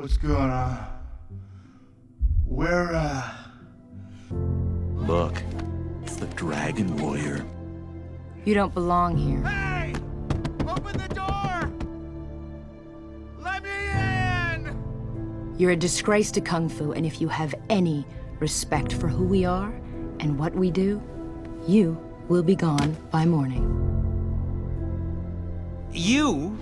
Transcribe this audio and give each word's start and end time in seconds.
What's 0.00 0.16
going 0.16 0.34
on? 0.34 0.78
Where, 2.46 2.94
uh. 2.94 3.30
Look, 4.94 5.42
it's 6.02 6.16
the 6.16 6.24
Dragon 6.28 6.96
Warrior. 6.96 7.44
You 8.46 8.54
don't 8.54 8.72
belong 8.72 9.18
here. 9.18 9.42
Hey! 9.42 9.92
Open 10.66 10.96
the 10.96 11.08
door! 11.14 11.70
Let 13.40 13.62
me 13.62 13.90
in! 13.90 15.54
You're 15.58 15.72
a 15.72 15.76
disgrace 15.76 16.30
to 16.32 16.40
Kung 16.40 16.70
Fu, 16.70 16.92
and 16.92 17.04
if 17.04 17.20
you 17.20 17.28
have 17.28 17.54
any 17.68 18.06
respect 18.38 18.94
for 18.94 19.06
who 19.06 19.26
we 19.26 19.44
are 19.44 19.70
and 20.20 20.38
what 20.38 20.54
we 20.54 20.70
do, 20.70 21.02
you 21.68 21.94
will 22.28 22.42
be 22.42 22.56
gone 22.56 22.96
by 23.10 23.26
morning. 23.26 23.66
You? 25.92 26.58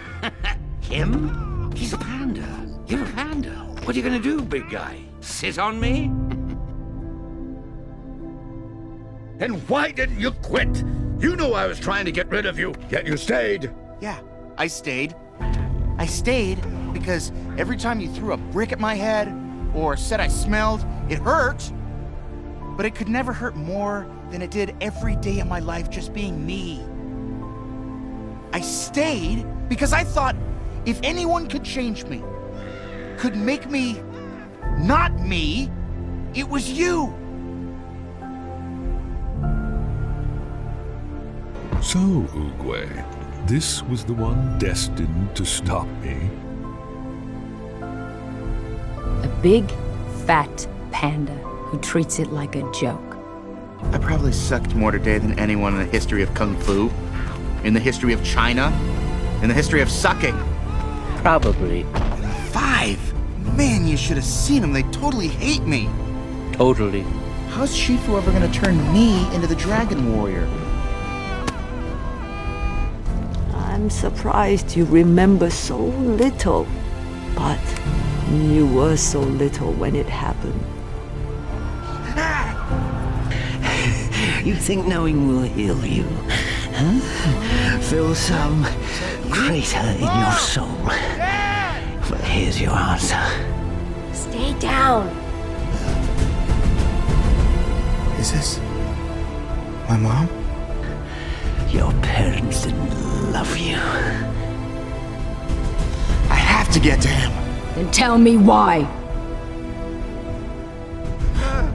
Him? 0.80 1.53
He's 1.74 1.92
a 1.92 1.98
panda. 1.98 2.68
You're 2.86 3.02
a 3.02 3.12
panda. 3.12 3.50
What 3.84 3.94
are 3.94 3.98
you 3.98 4.02
gonna 4.02 4.18
do, 4.18 4.40
big 4.40 4.70
guy? 4.70 4.98
Sit 5.20 5.58
on 5.58 5.80
me? 5.80 6.10
Then 9.36 9.54
why 9.66 9.90
didn't 9.90 10.20
you 10.20 10.30
quit? 10.30 10.84
You 11.18 11.34
knew 11.34 11.52
I 11.52 11.66
was 11.66 11.80
trying 11.80 12.04
to 12.04 12.12
get 12.12 12.28
rid 12.28 12.46
of 12.46 12.56
you, 12.56 12.72
yet 12.88 13.04
you 13.04 13.16
stayed. 13.16 13.74
Yeah, 14.00 14.20
I 14.56 14.68
stayed. 14.68 15.16
I 15.98 16.06
stayed 16.06 16.60
because 16.92 17.32
every 17.58 17.76
time 17.76 18.00
you 18.00 18.08
threw 18.10 18.32
a 18.32 18.36
brick 18.36 18.70
at 18.70 18.78
my 18.78 18.94
head 18.94 19.34
or 19.74 19.96
said 19.96 20.20
I 20.20 20.28
smelled, 20.28 20.86
it 21.08 21.18
hurt. 21.18 21.68
But 22.76 22.86
it 22.86 22.94
could 22.94 23.08
never 23.08 23.32
hurt 23.32 23.56
more 23.56 24.06
than 24.30 24.40
it 24.40 24.52
did 24.52 24.76
every 24.80 25.16
day 25.16 25.40
of 25.40 25.48
my 25.48 25.58
life 25.58 25.90
just 25.90 26.12
being 26.12 26.46
me. 26.46 26.84
I 28.52 28.60
stayed 28.60 29.44
because 29.68 29.92
I 29.92 30.04
thought 30.04 30.36
if 30.86 31.00
anyone 31.02 31.48
could 31.48 31.64
change 31.64 32.04
me, 32.04 32.22
could 33.16 33.36
make 33.36 33.70
me 33.70 34.02
not 34.78 35.18
me, 35.20 35.70
it 36.34 36.48
was 36.48 36.70
you. 36.70 37.14
So, 41.80 41.98
Oogway, 41.98 43.46
this 43.46 43.82
was 43.84 44.04
the 44.04 44.14
one 44.14 44.58
destined 44.58 45.36
to 45.36 45.44
stop 45.44 45.86
me. 46.02 46.30
A 49.22 49.38
big, 49.42 49.70
fat 50.26 50.66
panda 50.90 51.34
who 51.34 51.78
treats 51.80 52.18
it 52.18 52.32
like 52.32 52.56
a 52.56 52.70
joke. 52.72 53.16
I 53.92 53.98
probably 53.98 54.32
sucked 54.32 54.74
more 54.74 54.90
today 54.90 55.18
than 55.18 55.38
anyone 55.38 55.74
in 55.74 55.78
the 55.78 55.84
history 55.84 56.22
of 56.22 56.32
Kung 56.34 56.58
Fu, 56.60 56.90
in 57.64 57.74
the 57.74 57.80
history 57.80 58.12
of 58.12 58.24
China, 58.24 58.72
in 59.42 59.48
the 59.48 59.54
history 59.54 59.82
of 59.82 59.90
sucking. 59.90 60.53
Probably. 61.24 61.84
Five! 62.52 63.00
Man, 63.56 63.86
you 63.86 63.96
should 63.96 64.18
have 64.18 64.26
seen 64.26 64.60
them. 64.60 64.74
They 64.74 64.82
totally 64.82 65.28
hate 65.28 65.62
me. 65.62 65.88
Totally. 66.52 67.00
How's 67.48 67.74
Shifu 67.74 68.18
ever 68.18 68.30
gonna 68.30 68.52
turn 68.52 68.76
me 68.92 69.24
into 69.34 69.46
the 69.46 69.54
Dragon 69.54 70.14
Warrior? 70.14 70.46
I'm 73.54 73.88
surprised 73.88 74.76
you 74.76 74.84
remember 74.84 75.48
so 75.48 75.78
little. 75.78 76.66
But 77.34 77.58
you 78.30 78.66
were 78.66 78.98
so 78.98 79.20
little 79.20 79.72
when 79.72 79.96
it 79.96 80.06
happened. 80.06 80.62
You 84.44 84.54
think 84.54 84.86
knowing 84.86 85.26
will 85.26 85.44
heal 85.44 85.82
you? 85.86 86.04
Huh? 86.76 87.78
Fill 87.80 88.14
some 88.14 88.64
crater 89.30 89.78
in 89.78 90.00
your 90.00 90.32
soul. 90.32 90.66
Well, 92.10 92.20
here's 92.22 92.60
your 92.60 92.72
answer. 92.72 93.22
Stay 94.12 94.52
down. 94.58 95.06
Is 98.18 98.32
this 98.32 98.60
my 99.88 99.96
mom? 99.96 100.28
Your 101.70 101.92
parents 102.02 102.64
didn't 102.64 103.32
love 103.32 103.56
you. 103.56 103.76
I 106.30 106.34
have 106.34 106.68
to 106.72 106.80
get 106.80 107.00
to 107.02 107.08
him. 107.08 107.32
Then 107.74 107.90
tell 107.92 108.18
me 108.18 108.36
why. 108.36 108.86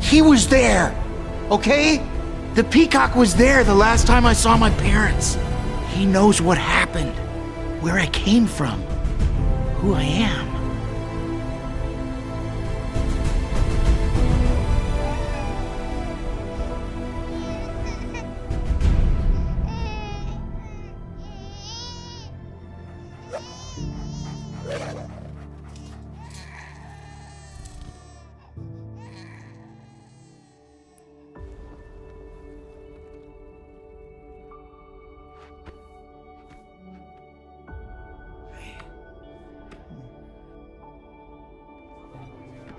He 0.00 0.22
was 0.22 0.48
there, 0.48 0.94
okay? 1.50 2.02
The 2.58 2.64
peacock 2.64 3.14
was 3.14 3.36
there 3.36 3.62
the 3.62 3.72
last 3.72 4.08
time 4.08 4.26
I 4.26 4.32
saw 4.32 4.56
my 4.56 4.70
parents. 4.70 5.38
He 5.90 6.04
knows 6.04 6.42
what 6.42 6.58
happened, 6.58 7.14
where 7.80 7.96
I 7.96 8.06
came 8.06 8.48
from, 8.48 8.82
who 9.76 9.94
I 9.94 10.02
am. 10.02 10.57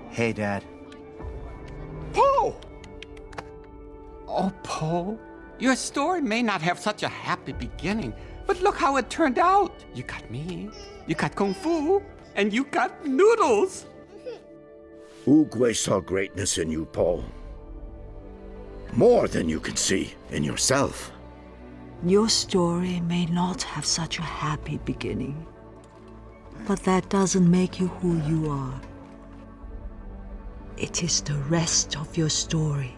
Hey, 0.09 0.34
Dad. 0.34 0.64
Po! 2.14 2.56
Oh, 4.28 4.52
Po, 4.64 5.20
your 5.59 5.75
story 5.75 6.22
may 6.22 6.42
not 6.42 6.62
have 6.62 6.80
such 6.80 7.03
a 7.03 7.08
happy 7.08 7.53
beginning, 7.53 8.14
but 8.46 8.62
look 8.62 8.75
how 8.75 8.97
it 8.97 9.09
turned 9.09 9.40
out. 9.40 9.74
You 9.94 10.03
got 10.03 10.30
me, 10.31 10.70
you 11.08 11.16
got 11.16 11.36
Kung 11.36 11.53
Fu, 11.53 12.02
and 12.36 12.52
you 12.52 12.64
got 12.66 13.06
noodles. 13.06 13.86
Oogway 15.25 15.75
saw 15.75 16.00
greatness 16.00 16.58
in 16.58 16.72
you, 16.72 16.86
Po. 16.86 17.24
More 18.94 19.28
than 19.28 19.47
you 19.47 19.59
can 19.59 19.76
see 19.76 20.14
in 20.31 20.44
yourself. 20.44 21.12
Your 22.03 22.30
story 22.30 23.02
may 23.02 23.26
not 23.26 23.62
have 23.62 23.86
such 23.86 24.18
a 24.18 24.24
happy 24.24 24.80
beginning, 24.86 25.46
but 26.66 26.80
that 26.84 27.09
doesn't 27.09 27.50
make 27.50 27.80
you 27.80 27.88
who 27.88 28.18
you 28.28 28.50
are. 28.50 28.81
It 30.79 31.03
is 31.03 31.19
the 31.19 31.35
rest 31.50 31.97
of 31.97 32.16
your 32.16 32.29
story. 32.29 32.95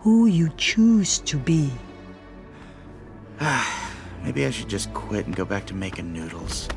Who 0.00 0.24
you 0.24 0.48
choose 0.56 1.18
to 1.18 1.36
be. 1.36 1.70
Ah, 3.38 3.92
maybe 4.24 4.46
I 4.46 4.50
should 4.50 4.70
just 4.70 4.92
quit 4.94 5.26
and 5.26 5.36
go 5.36 5.44
back 5.44 5.66
to 5.66 5.74
making 5.74 6.14
noodles. 6.14 6.70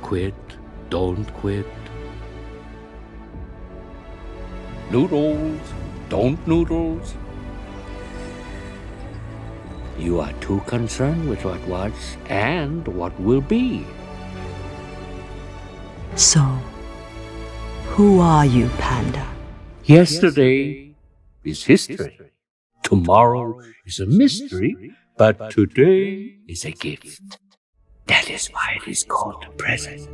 Quit, 0.00 0.34
don't 0.88 1.30
quit. 1.34 1.66
Noodles, 4.90 5.60
don't 6.08 6.44
noodles. 6.48 7.14
You 10.00 10.18
are 10.20 10.32
too 10.40 10.60
concerned 10.66 11.28
with 11.28 11.44
what 11.44 11.60
was 11.68 11.92
and 12.30 12.88
what 12.88 13.12
will 13.20 13.42
be. 13.42 13.84
So, 16.16 16.40
who 17.92 18.18
are 18.18 18.46
you, 18.46 18.70
Panda? 18.78 19.28
Yesterday 19.84 20.94
is 21.44 21.64
history. 21.64 22.18
Tomorrow 22.82 23.60
is 23.84 24.00
a 24.00 24.06
mystery, 24.06 24.94
but 25.18 25.50
today 25.50 26.38
is 26.48 26.64
a 26.64 26.70
gift. 26.70 27.20
That 28.06 28.30
is 28.30 28.46
why 28.48 28.78
it 28.80 28.88
is 28.88 29.04
called 29.04 29.44
the 29.44 29.50
present. 29.50 30.08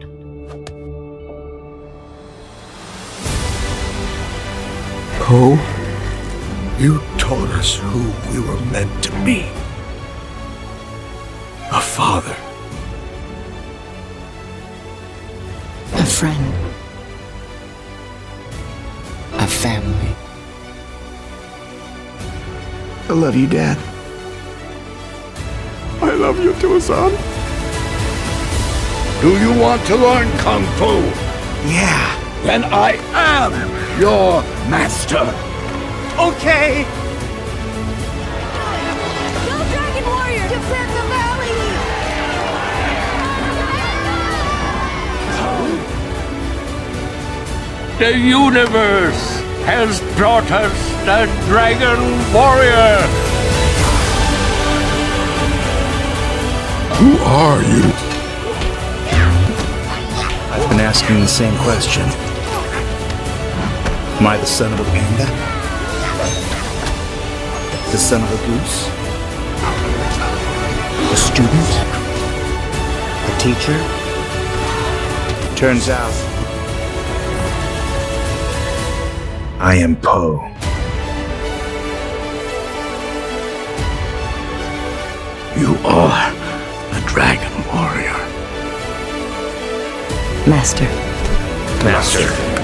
Po, 5.20 5.54
you 6.76 7.00
taught 7.18 7.48
us 7.50 7.76
who 7.76 8.02
we 8.32 8.40
were 8.40 8.60
meant 8.72 9.04
to 9.04 9.12
be. 9.24 9.46
A 11.96 11.98
father, 11.98 12.36
A 15.94 16.04
friend. 16.04 16.54
A 19.32 19.46
family. 19.46 20.14
I 23.08 23.12
love 23.14 23.34
you, 23.34 23.46
Dad. 23.46 23.78
I 26.02 26.12
love 26.16 26.38
you 26.38 26.52
too, 26.60 26.78
son. 26.80 27.12
Do 29.22 29.30
you 29.40 29.58
want 29.58 29.80
to 29.86 29.96
learn 29.96 30.30
Kung 30.40 30.66
Fu? 30.76 31.00
Yeah. 31.66 32.12
Then 32.42 32.64
I 32.64 32.98
am 33.14 33.52
your 33.98 34.42
master. 34.68 35.24
Okay. 36.20 37.05
The 47.98 48.14
universe 48.14 49.40
has 49.64 50.00
brought 50.16 50.50
us 50.50 50.90
the 51.06 51.24
Dragon 51.46 51.98
Warrior. 52.34 53.00
Who 56.96 57.16
are 57.24 57.62
you? 57.62 57.82
I've 60.52 60.68
been 60.68 60.80
asking 60.80 61.20
the 61.20 61.26
same 61.26 61.56
question. 61.60 62.02
Am 64.18 64.26
I 64.26 64.36
the 64.36 64.44
son 64.44 64.74
of 64.74 64.80
a 64.80 64.84
panda? 64.84 65.24
The 67.92 67.98
son 67.98 68.22
of 68.22 68.30
a 68.30 68.36
goose? 68.46 68.88
A 71.12 71.16
student? 71.16 71.70
A 73.24 73.38
teacher? 73.40 73.78
Turns 75.56 75.88
out, 75.88 76.25
I 79.58 79.76
am 79.76 79.96
Po. 79.96 80.36
You 85.58 85.74
are 85.86 86.30
a 86.92 87.00
Dragon 87.06 87.52
Warrior. 87.72 88.12
Master. 90.46 90.84
Master. 91.84 92.55